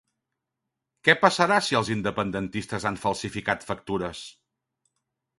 [1.07, 4.23] Què passarà si els independentistes han falsificat factures?